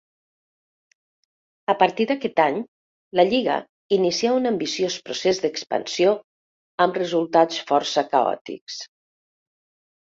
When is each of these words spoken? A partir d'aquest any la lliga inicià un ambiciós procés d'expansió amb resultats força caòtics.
A 1.73 1.75
partir 1.83 2.07
d'aquest 2.11 2.41
any 2.45 2.57
la 3.19 3.27
lliga 3.33 3.59
inicià 3.99 4.33
un 4.41 4.53
ambiciós 4.53 4.99
procés 5.11 5.45
d'expansió 5.45 6.17
amb 6.87 7.01
resultats 7.05 7.63
força 7.71 8.09
caòtics. 8.17 8.85